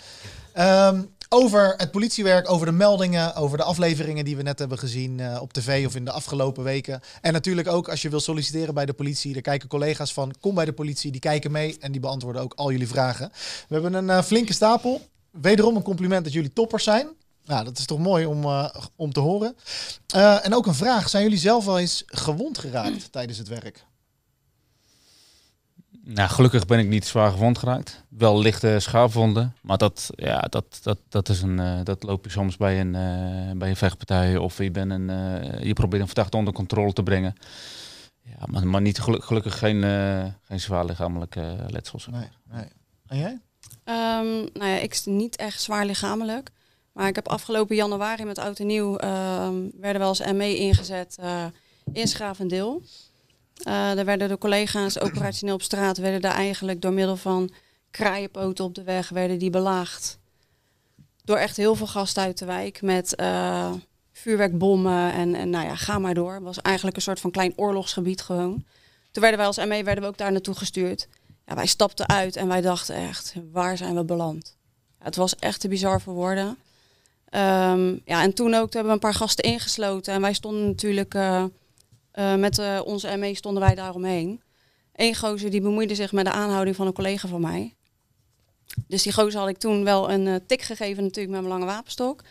[0.53, 5.19] Ehm, over het politiewerk, over de meldingen, over de afleveringen die we net hebben gezien
[5.19, 7.01] uh, op tv of in de afgelopen weken.
[7.21, 9.35] En natuurlijk ook als je wil solliciteren bij de politie.
[9.35, 12.53] Er kijken collega's van Kom bij de politie, die kijken mee en die beantwoorden ook
[12.53, 13.31] al jullie vragen.
[13.67, 15.01] We hebben een uh, flinke stapel.
[15.31, 17.07] Wederom een compliment dat jullie toppers zijn.
[17.45, 19.55] Nou, dat is toch mooi om, uh, om te horen.
[20.15, 21.09] Uh, en ook een vraag.
[21.09, 23.85] Zijn jullie zelf wel eens gewond geraakt tijdens het werk?
[26.05, 28.03] Nou, gelukkig ben ik niet zwaar gewond geraakt.
[28.09, 29.55] Wel lichte schaafwonden.
[29.61, 32.91] Maar dat, ja, dat, dat, dat, is een, uh, dat loop je soms bij een,
[33.57, 34.37] bij een vechtpartij.
[34.37, 35.07] Of je, bent een,
[35.67, 37.33] je probeert een verdachte onder controle te brengen.
[38.21, 39.81] Ja, maar, maar niet geluk, gelukkig geen,
[40.41, 42.07] geen zwaar lichamelijke letsels.
[42.07, 42.67] Nee, nee.
[43.07, 43.39] En jij?
[43.85, 46.51] Um, nou ja, ik niet echt zwaar lichamelijk.
[46.93, 51.17] Maar ik heb afgelopen januari met Oud en Nieuw uh, werden wel eens ME ingezet
[51.19, 51.45] uh,
[51.93, 52.81] in Schavendeel.
[53.59, 57.51] Uh, daar werden de collega's operationeel op straat, werden daar eigenlijk door middel van
[57.91, 60.19] kraaienpoten op de weg, werden die belaagd.
[61.23, 63.73] Door echt heel veel gasten uit de wijk met uh,
[64.11, 66.33] vuurwerkbommen en, en nou ja, ga maar door.
[66.33, 68.63] Het was eigenlijk een soort van klein oorlogsgebied gewoon.
[69.11, 71.07] Toen werden wij als ME werden we ook daar naartoe gestuurd.
[71.45, 74.55] Ja, wij stapten uit en wij dachten echt, waar zijn we beland?
[74.99, 76.57] Ja, het was echt te bizar voor woorden.
[77.35, 80.13] Um, ja, en toen ook, toen hebben we een paar gasten ingesloten.
[80.13, 81.43] En wij stonden natuurlijk, uh,
[82.13, 84.41] uh, met uh, onze ME stonden wij daaromheen.
[84.95, 87.75] Eén gozer die bemoeide zich met de aanhouding van een collega van mij.
[88.87, 92.21] Dus die gozer had ik toen wel een tik gegeven natuurlijk met mijn lange wapenstok.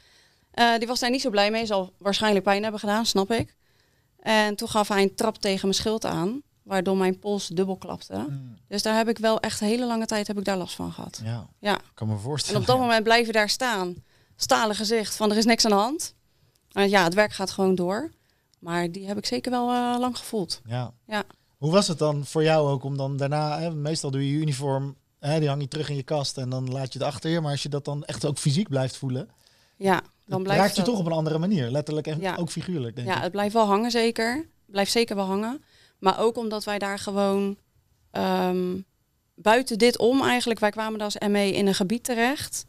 [0.79, 3.55] die was daar niet zo blij mee, zal waarschijnlijk pijn hebben gedaan, snap ik.
[4.21, 8.27] En toen gaf hij een trap tegen mijn schild aan, waardoor mijn pols dubbel klapte.
[8.29, 8.57] Mm.
[8.69, 10.93] Dus daar heb ik wel echt een hele lange tijd heb ik daar last van
[10.93, 11.21] gehad.
[11.25, 11.81] Ja, ja.
[11.95, 12.57] kan me voorstellen.
[12.57, 13.97] En op dat moment blijven daar staan
[14.43, 16.15] stalen gezicht van er is niks aan de hand.
[16.73, 18.11] Uh, ja, het werk gaat gewoon door.
[18.59, 20.61] Maar die heb ik zeker wel uh, lang gevoeld.
[20.67, 20.93] Ja.
[21.07, 21.25] ja.
[21.59, 24.39] Hoe was het dan voor jou ook om dan daarna, hè, meestal doe je je
[24.39, 27.31] uniform, hè, die hang je terug in je kast en dan laat je het achter
[27.31, 27.41] je.
[27.41, 29.29] Maar als je dat dan echt ook fysiek blijft voelen,
[29.77, 31.71] ja, dan blijft raakt je toch op een andere manier.
[31.71, 32.37] Letterlijk en ja.
[32.37, 33.23] ook figuurlijk, denk ja, ik.
[33.23, 34.49] het blijft wel hangen zeker.
[34.67, 35.65] Blijft zeker wel hangen.
[35.99, 37.57] Maar ook omdat wij daar gewoon
[38.13, 38.85] um,
[39.35, 42.67] buiten dit om eigenlijk, wij kwamen als ME in een gebied terecht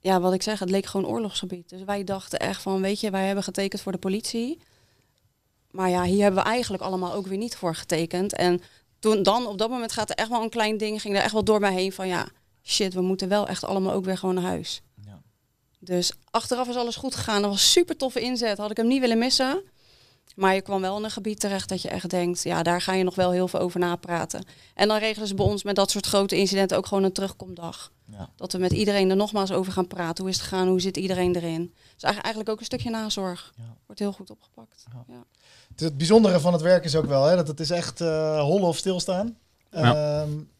[0.00, 1.68] ja, wat ik zeg, het leek gewoon oorlogsgebied.
[1.68, 4.58] Dus wij dachten echt van, weet je, wij hebben getekend voor de politie.
[5.70, 8.32] Maar ja, hier hebben we eigenlijk allemaal ook weer niet voor getekend.
[8.32, 8.60] En
[8.98, 11.32] toen dan, op dat moment gaat er echt wel een klein ding, ging er echt
[11.32, 12.28] wel door mij heen van, ja,
[12.62, 14.82] shit, we moeten wel echt allemaal ook weer gewoon naar huis.
[15.04, 15.22] Ja.
[15.78, 17.42] Dus achteraf is alles goed gegaan.
[17.42, 18.58] Dat was super toffe inzet.
[18.58, 19.62] Had ik hem niet willen missen.
[20.36, 22.92] Maar je kwam wel in een gebied terecht dat je echt denkt, ja, daar ga
[22.92, 24.44] je nog wel heel veel over napraten.
[24.74, 27.92] En dan regelen ze bij ons met dat soort grote incidenten ook gewoon een terugkomdag.
[28.04, 28.30] Ja.
[28.36, 30.24] Dat we met iedereen er nogmaals over gaan praten.
[30.24, 30.68] Hoe is het gegaan?
[30.68, 31.74] Hoe zit iedereen erin?
[31.96, 33.52] Dus eigenlijk ook een stukje nazorg.
[33.56, 33.76] Ja.
[33.86, 34.84] Wordt heel goed opgepakt.
[35.08, 35.24] Ja.
[35.76, 38.68] Het, bijzondere van het werk is ook wel hè, dat het is echt uh, hollen
[38.68, 39.36] of stilstaan.
[39.70, 40.22] Ja.
[40.22, 40.50] Um,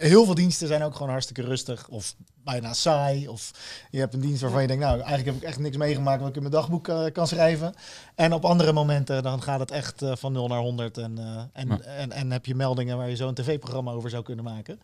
[0.00, 3.28] heel veel diensten zijn ook gewoon hartstikke rustig of bijna saai.
[3.28, 3.50] Of
[3.90, 6.28] je hebt een dienst waarvan je denkt, nou, eigenlijk heb ik echt niks meegemaakt wat
[6.28, 7.74] ik in mijn dagboek uh, kan schrijven.
[8.14, 11.42] En op andere momenten dan gaat het echt uh, van 0 naar 100 en, uh,
[11.52, 11.80] en, ja.
[11.80, 14.80] en, en, heb je meldingen waar je zo'n tv-programma over zou kunnen maken.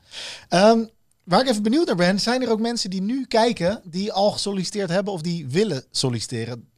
[0.51, 0.89] Um,
[1.25, 4.31] waar ik even benieuwd naar ben, zijn er ook mensen die nu kijken, die al
[4.31, 6.69] gesolliciteerd hebben of die willen solliciteren?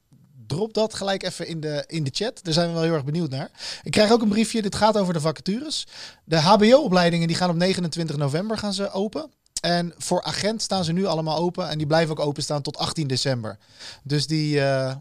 [0.48, 2.40] Drop dat gelijk even in de, in de chat.
[2.42, 3.50] Daar zijn we wel heel erg benieuwd naar.
[3.82, 4.62] Ik krijg ook een briefje.
[4.62, 5.86] Dit gaat over de vacatures.
[6.24, 9.30] De HBO-opleidingen die gaan op 29 november gaan ze open.
[9.60, 11.68] En voor agent staan ze nu allemaal open.
[11.68, 13.58] En die blijven ook openstaan tot 18 december.
[14.02, 14.94] Dus die uh,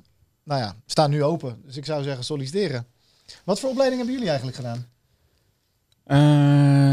[0.44, 1.62] nou ja, staan nu open.
[1.66, 2.88] Dus ik zou zeggen solliciteren.
[3.44, 4.88] Wat voor opleiding hebben jullie eigenlijk gedaan?
[6.08, 6.87] Uh,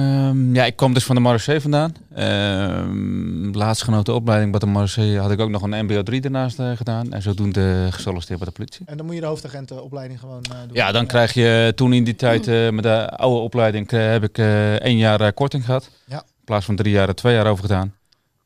[0.53, 1.95] ja, ik kom dus van de Marseille vandaan.
[2.17, 6.77] Uh, laatstgenoten opleiding bij de Marseille had ik ook nog een MBO 3 daarnaast uh,
[6.77, 7.13] gedaan.
[7.13, 8.87] En zodoende gesolliciteerd bij de politie.
[8.87, 10.77] En dan moet je de hoofdagentenopleiding gewoon uh, doen?
[10.77, 14.39] Ja, dan krijg je toen in die tijd uh, met de oude opleiding heb ik
[14.83, 15.91] één jaar korting gehad.
[16.07, 16.19] Ja.
[16.19, 17.95] In plaats van drie jaar, twee jaar over gedaan.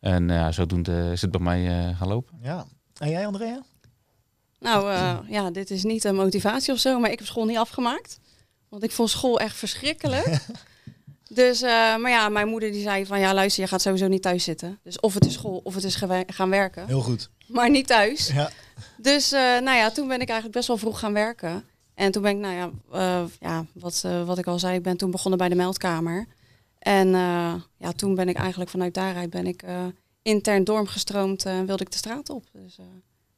[0.00, 2.38] En ja, zodoende is het bij mij gaan lopen.
[2.42, 2.64] Ja.
[2.98, 3.62] En jij Andrea?
[4.60, 4.92] Nou
[5.28, 8.20] ja, dit is niet een motivatie of zo, maar ik heb school niet afgemaakt.
[8.68, 10.26] Want ik vond school echt verschrikkelijk.
[11.28, 14.22] dus, uh, maar ja, mijn moeder die zei van ja, luister, je gaat sowieso niet
[14.22, 14.78] thuis zitten.
[14.82, 16.86] Dus of het is school of het is gaan werken.
[16.86, 17.30] Heel goed.
[17.46, 18.28] Maar niet thuis.
[18.28, 18.50] Ja.
[18.96, 21.64] Dus uh, nou ja, toen ben ik eigenlijk best wel vroeg gaan werken.
[21.94, 24.96] En toen ben ik, nou ja, uh, ja wat, wat ik al zei, ik ben
[24.96, 26.26] toen begonnen bij de meldkamer.
[26.78, 27.08] En
[27.76, 29.64] ja, toen ben ik eigenlijk vanuit daaruit ben ik
[30.22, 32.44] intern doorgestroomd en wilde ik de straat op.
[32.52, 32.78] Dus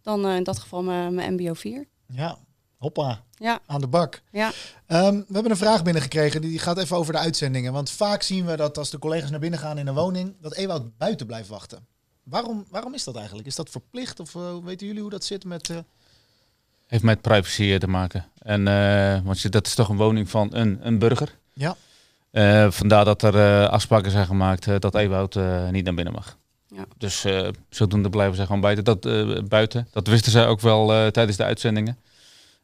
[0.03, 1.87] dan in dat geval mijn MBO 4.
[2.07, 2.38] Ja,
[2.81, 3.23] hoppa.
[3.35, 3.61] Ja.
[3.66, 4.23] Aan de bak.
[4.31, 4.47] Ja.
[4.47, 6.40] Um, we hebben een vraag binnengekregen.
[6.40, 7.73] Die gaat even over de uitzendingen.
[7.73, 10.55] Want vaak zien we dat als de collega's naar binnen gaan in een woning, dat
[10.55, 11.87] Ewout buiten blijft wachten.
[12.23, 13.47] Waarom, waarom is dat eigenlijk?
[13.47, 14.21] Is dat verplicht?
[14.21, 15.69] Of uh, weten jullie hoe dat zit met.
[15.69, 15.79] Uh...
[16.87, 18.25] heeft met privacy te maken.
[18.38, 21.38] En, uh, want je, dat is toch een woning van een, een burger.
[21.53, 21.77] Ja.
[22.33, 25.35] Uh, vandaar dat er uh, afspraken zijn gemaakt dat Ewout
[25.71, 26.37] niet naar binnen mag.
[26.66, 26.85] Ja.
[26.97, 27.27] Dus
[27.71, 28.85] zodoende blijven ze gewoon buiten.
[28.85, 29.01] Dat,
[29.49, 29.88] buiten.
[29.93, 31.99] dat wisten zij ook wel tijdens de uitzendingen.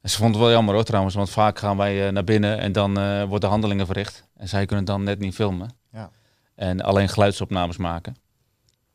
[0.06, 2.72] En ze vonden het wel jammer hoor trouwens, want vaak gaan wij naar binnen en
[2.72, 2.94] dan
[3.28, 4.24] worden handelingen verricht.
[4.36, 5.70] En zij kunnen dan net niet filmen.
[5.92, 6.10] Ja.
[6.54, 8.16] En alleen geluidsopnames maken.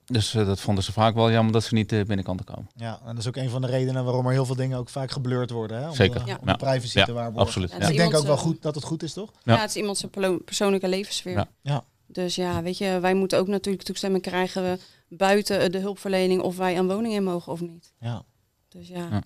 [0.05, 2.69] Dus uh, dat vonden ze vaak wel jammer dat ze niet uh, binnen konden komen.
[2.75, 4.89] Ja, en dat is ook een van de redenen waarom er heel veel dingen ook
[4.89, 5.81] vaak geblurred worden.
[5.81, 5.87] Hè?
[5.87, 6.19] Om Zeker.
[6.19, 6.37] De, ja.
[6.41, 7.05] om de privacy ja.
[7.05, 7.45] te waarborgen.
[7.45, 7.71] Absoluut.
[7.79, 9.31] Ja, ik denk ook wel goed dat het goed is, toch?
[9.43, 11.33] Ja, het is iemand zijn persoonlijke levenssfeer.
[11.33, 11.47] Ja.
[11.61, 11.83] ja.
[12.07, 16.77] Dus ja, weet je, wij moeten ook natuurlijk toestemming krijgen buiten de hulpverlening of wij
[16.77, 17.93] een woning in mogen of niet.
[17.99, 18.23] Ja.
[18.69, 19.21] Dus ja,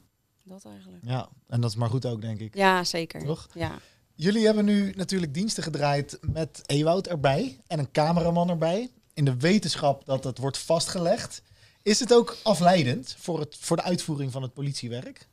[0.46, 1.04] dat eigenlijk.
[1.06, 2.56] Ja, en dat is maar goed ook, denk ik.
[2.56, 3.24] Ja, zeker.
[3.26, 3.48] Toch?
[3.54, 3.80] Ja.
[4.16, 8.90] Jullie hebben nu natuurlijk diensten gedraaid met Ewoud erbij en een cameraman erbij.
[9.14, 11.42] In de wetenschap dat het wordt vastgelegd.
[11.82, 15.28] Is het ook afleidend voor, het, voor de uitvoering van het politiewerk?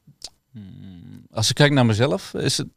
[0.50, 2.68] Hmm, als ik kijk naar mezelf, is het,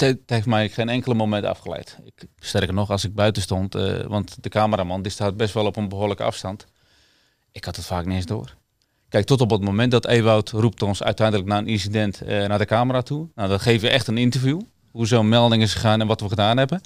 [0.00, 1.98] het, heeft mij geen enkele moment afgeleid.
[2.04, 5.66] Ik, sterker nog, als ik buiten stond, uh, want de cameraman die staat best wel
[5.66, 6.66] op een behoorlijke afstand.
[7.52, 8.56] Ik had het vaak niet eens door.
[9.08, 12.58] Kijk, tot op het moment dat Ewout roept ons uiteindelijk na een incident uh, naar
[12.58, 13.28] de camera toe.
[13.34, 14.60] Nou, dan geven we echt een interview.
[14.90, 16.80] Hoe zo'n melding is gegaan en wat we gedaan hebben.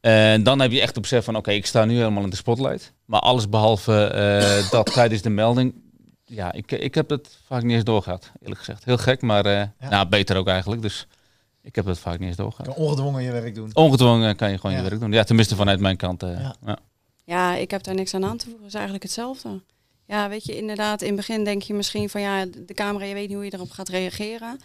[0.00, 2.36] En dan heb je echt op besef van, oké, ik sta nu helemaal in de
[2.36, 2.92] spotlight.
[3.04, 4.12] Maar alles behalve
[4.64, 5.74] uh, dat tijdens de melding,
[6.24, 8.84] ja, ik, ik heb het vaak niet eens doorgehad, eerlijk gezegd.
[8.84, 9.88] Heel gek, maar uh, ja.
[9.88, 10.82] nou, beter ook eigenlijk.
[10.82, 11.06] Dus
[11.62, 12.66] ik heb het vaak niet eens doorgehad.
[12.66, 13.70] Kan ongedwongen je werk doen.
[13.72, 14.82] Ongedwongen kan je gewoon ja.
[14.82, 15.12] je werk doen.
[15.12, 16.22] Ja, tenminste vanuit mijn kant.
[16.22, 16.54] Uh, ja.
[16.66, 16.78] ja.
[17.24, 17.54] Ja.
[17.54, 18.62] ik heb daar niks aan aan te voegen.
[18.62, 19.60] Het is eigenlijk hetzelfde.
[20.08, 23.14] Ja, weet je, inderdaad, in het begin denk je misschien van, ja, de camera, je
[23.14, 24.60] weet niet hoe je erop gaat reageren.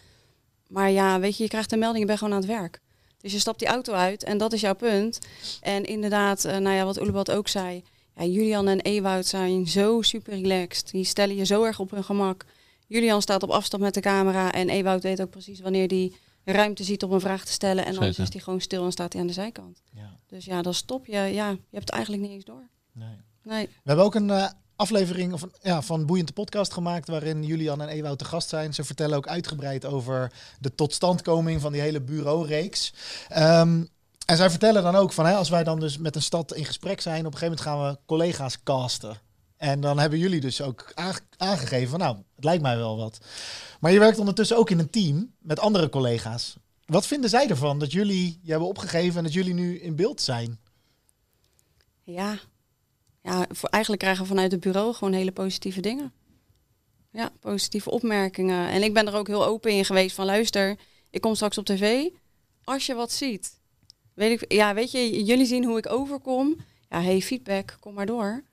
[0.67, 2.81] Maar ja, weet je, je krijgt een melding, je bent gewoon aan het werk.
[3.17, 5.19] Dus je stapt die auto uit en dat is jouw punt.
[5.61, 7.83] En inderdaad, uh, nou ja, wat Oelebad ook zei.
[8.15, 10.91] Ja, Julian en Ewout zijn zo super relaxed.
[10.91, 12.45] Die stellen je zo erg op hun gemak.
[12.87, 16.83] Julian staat op afstand met de camera en Ewout weet ook precies wanneer die ruimte
[16.83, 17.85] ziet om een vraag te stellen.
[17.85, 19.81] En dan is hij gewoon stil en staat hij aan de zijkant.
[19.93, 20.19] Ja.
[20.27, 21.11] Dus ja, dan stop je.
[21.11, 22.69] Ja, je hebt het eigenlijk niet eens door.
[22.91, 23.17] Nee.
[23.43, 23.65] nee.
[23.65, 27.81] We hebben ook een uh, aflevering of ja, van Boeiend de podcast gemaakt waarin Julian
[27.81, 28.73] en Ewout te gast zijn.
[28.73, 32.93] Ze vertellen ook uitgebreid over de totstandkoming van die hele bureaureeks.
[33.37, 33.91] Um,
[34.25, 36.65] en zij vertellen dan ook van, hè, als wij dan dus met een stad in
[36.65, 39.17] gesprek zijn, op een gegeven moment gaan we collega's casten.
[39.57, 40.91] En dan hebben jullie dus ook
[41.37, 43.17] aangegeven van, nou, het lijkt mij wel wat.
[43.79, 46.55] Maar je werkt ondertussen ook in een team met andere collega's.
[46.85, 50.21] Wat vinden zij ervan dat jullie je hebben opgegeven en dat jullie nu in beeld
[50.21, 50.59] zijn?
[52.03, 52.39] Ja,
[53.23, 56.13] ja eigenlijk krijgen we vanuit het bureau gewoon hele positieve dingen.
[57.11, 58.69] Ja, positieve opmerkingen.
[58.69, 60.77] En ik ben er ook heel open in geweest van luister,
[61.09, 62.09] ik kom straks op tv.
[62.63, 63.59] Als je wat ziet,
[64.13, 66.55] weet ik, ja, weet je, jullie zien hoe ik overkom.
[66.89, 68.43] Ja, hey, feedback, kom maar door.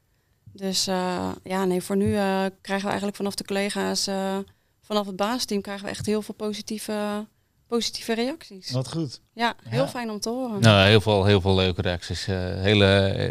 [0.52, 4.38] Dus uh, ja, nee, voor nu uh, krijgen we eigenlijk vanaf de collega's, uh,
[4.80, 7.26] vanaf het baasteam, krijgen we echt heel veel positieve,
[7.70, 8.70] positieve reacties.
[8.70, 9.20] Wat goed.
[9.35, 9.88] Ja, heel Ja.
[9.88, 10.61] fijn om te horen.
[10.61, 12.26] Nou, heel veel, heel veel leuke reacties.
[12.26, 12.85] Eh, hele,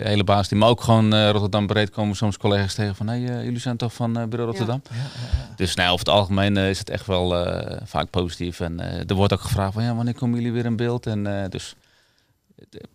[0.03, 0.59] hele baasteam.
[0.59, 3.07] Maar ook gewoon eh, Rotterdam breed komen soms collega's tegen van...
[3.07, 4.81] Hey, eh, jullie zijn toch van eh, Bureau Rotterdam?
[4.89, 5.03] Ja, ja,
[5.49, 5.53] ja.
[5.55, 8.59] Dus nou, over het algemeen is het echt wel eh, vaak positief.
[8.59, 9.83] En eh, er wordt ook gevraagd van...
[9.83, 11.05] Ja, wanneer komen jullie weer in beeld?
[11.05, 11.75] En eh, dus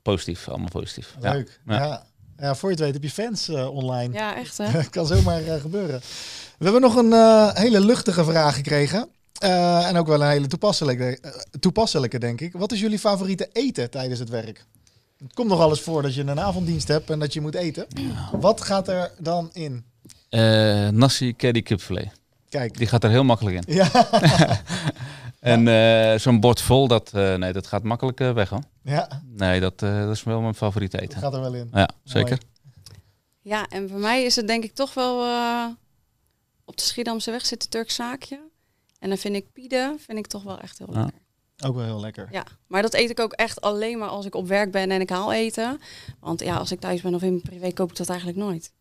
[0.03, 1.15] positief, allemaal positief.
[1.21, 1.61] Leuk.
[1.67, 1.75] Ja.
[1.85, 2.03] Ja.
[2.39, 2.55] Ja.
[2.55, 4.15] voor je het weet heb je fans eh, online.
[4.15, 4.85] Ja, echt hè?
[4.91, 6.01] kan zomaar gebeuren.
[6.59, 9.09] We hebben nog een eh, hele luchtige vraag gekregen.
[9.41, 12.53] Eh, en ook wel een hele toepasselijke, eh, toepasselijke, denk ik.
[12.53, 14.65] Wat is jullie favoriete eten tijdens het werk?
[15.19, 17.87] Het komt nog alles voor dat je een avonddienst hebt en dat je moet eten.
[18.33, 19.85] Wat gaat er dan in?
[20.29, 20.41] Eh,
[20.89, 22.11] nasi curry kipfilet.
[22.49, 22.77] Kijk.
[22.77, 23.75] Die gaat er heel makkelijk in.
[23.75, 23.91] Ja,
[25.41, 28.63] En eh, zo'n bord vol, dat, eh, nee, dat gaat makkelijk weg hoor.
[28.83, 31.19] ja, Nee, dat, eh, dat is wel mijn favoriete dat eten.
[31.21, 31.69] gaat er wel in.
[31.73, 32.39] Ja, zeker.
[33.41, 35.67] Ja, en voor mij is het denk ik toch wel eh,
[36.65, 38.41] op de Schiedamse weg zit een Turks zaakje.
[39.05, 41.01] En dan vind ik pide vind ik toch wel echt heel Ja.
[41.01, 41.21] lekker.
[41.67, 42.29] Ook wel heel lekker.
[42.31, 45.01] Ja, maar dat eet ik ook echt alleen maar als ik op werk ben en
[45.01, 45.81] ik haal eten.
[46.21, 48.73] Want ja, als ik thuis ben of in mijn privé koop ik dat eigenlijk nooit.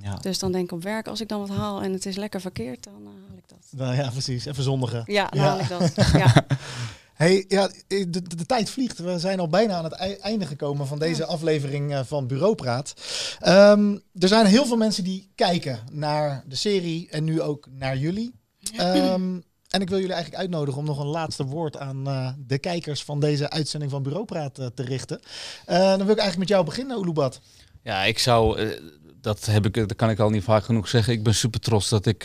[0.00, 2.16] Ja, Dus dan denk ik op werk, als ik dan wat haal en het is
[2.16, 3.58] lekker verkeerd, dan eh, haal ik dat.
[3.70, 4.44] Nou ja precies.
[4.44, 5.02] Even zondigen.
[5.06, 5.48] Ja, dan Ja.
[5.48, 5.94] haal ik dat.
[6.12, 6.46] Ja.
[7.14, 8.98] Hey, ja, de, de, de tijd vliegt.
[8.98, 12.92] We zijn al bijna aan het ei- einde gekomen van deze aflevering eh, van Bureaupraat.
[13.40, 17.96] Ehm er zijn heel veel mensen die kijken naar de serie en nu ook naar
[17.96, 18.34] jullie.
[18.76, 19.38] Ehm,
[19.70, 23.02] en ik wil jullie eigenlijk uitnodigen om nog een laatste woord aan eh, de kijkers
[23.02, 25.20] van deze uitzending van Bureaupraat eh, te richten.
[25.66, 27.40] Eh, dan wil ik eigenlijk met jou beginnen, Oeloebat.
[27.82, 28.70] Ja, ik zou,
[29.20, 31.12] dat, heb ik, dat kan ik al niet vaak genoeg zeggen.
[31.12, 32.22] Ik ben super trots dat ik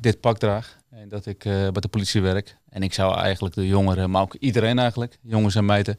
[0.00, 0.78] dit pak draag.
[0.90, 2.56] En dat ik bij de politie werk.
[2.68, 5.98] En ik zou eigenlijk de jongeren, maar ook iedereen eigenlijk, jongens en meiden,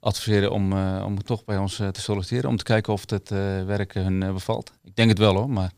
[0.00, 2.50] adviseren om, om toch bij ons te solliciteren.
[2.50, 3.28] Om te kijken of het
[3.66, 4.72] werk hun bevalt.
[4.84, 5.70] Ik denk het wel hoor, maar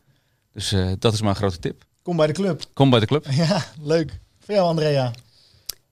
[0.53, 1.83] dus dat is mijn grote tip.
[2.01, 2.63] Kom bij de club.
[2.73, 3.25] Kom bij de club.
[3.47, 4.19] Ja, leuk.
[4.51, 5.11] Voor jou, Andrea.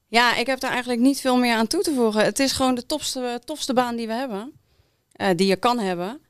[0.08, 2.24] Ja, ik heb daar eigenlijk niet veel meer aan toe te voegen.
[2.24, 4.54] Het is gewoon de topste, tofste baan die we hebben.
[5.12, 6.22] eh, die je kan hebben.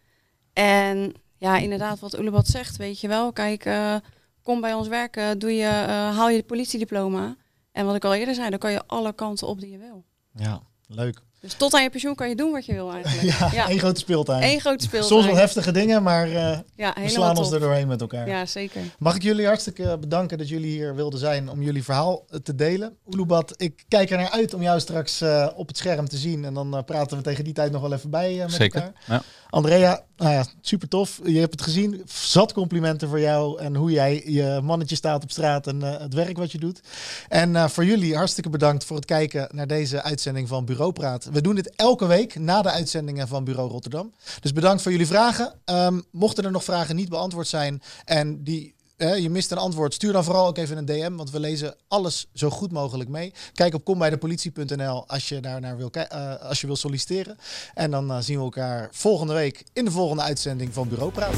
[0.54, 3.32] En ja, inderdaad, wat Ulebat zegt, weet je wel.
[3.32, 3.96] Kijk, eh,
[4.44, 7.36] kom bij ons werken, doe je, eh, haal je politiediploma.
[7.72, 10.04] En wat ik al eerder zei, dan kan je alle kanten op die je wil.
[10.36, 11.22] Ja, leuk.
[11.42, 13.22] Dus tot aan je pensioen kan je doen wat je wil eigenlijk.
[13.40, 13.68] Ja, Ja.
[13.70, 14.44] één grote speeltuin.
[14.44, 15.12] Eén grote speeltuin.
[15.12, 18.28] Soms wel heftige dingen, maar eh, Ja, we slaan ons er doorheen met elkaar.
[18.28, 18.82] Ja, zeker.
[19.00, 22.56] Mag ik jullie hartstikke bedanken dat jullie hier wilden zijn om jullie verhaal eh, te
[22.56, 22.98] delen.
[23.10, 26.46] Ulubat, ik kijk er naar uit om jou straks eh, op het scherm te zien.
[26.46, 28.82] En dan praten we tegen die tijd nog wel even bij eh, met Zeker.
[28.82, 29.02] elkaar.
[29.08, 29.22] Ja.
[29.52, 31.20] Andrea, nou ja, super tof.
[31.24, 32.02] Je hebt het gezien.
[32.06, 36.14] Zat complimenten voor jou en hoe jij je mannetje staat op straat en eh, het
[36.14, 36.82] werk wat je doet.
[37.30, 41.29] En eh, voor jullie hartstikke bedankt voor het kijken naar deze uitzending van Bureau Praat.
[41.32, 44.14] We doen dit elke week na de uitzendingen van Bureau Rotterdam.
[44.42, 45.54] Dus bedankt voor jullie vragen.
[45.66, 50.12] Ehm, mochten er nog vragen niet beantwoord zijn en die je mist een antwoord, stuur
[50.12, 53.34] dan vooral ook even een DM, want we lezen alles zo goed mogelijk mee.
[53.54, 57.38] Kijk op kombijdepolitie.nl als je daar naar wil, eh, als je wil solliciteren.
[57.74, 61.36] En dan eh, zien we elkaar volgende week in de volgende uitzending van Bureau Praat.